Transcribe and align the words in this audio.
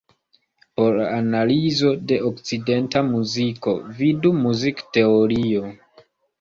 Por 0.79 0.95
la 0.99 1.03
analizo 1.17 1.91
de 2.13 2.17
okcidenta 2.31 3.05
muziko, 3.11 3.77
vidu 4.01 4.35
muzikteorio. 4.41 5.65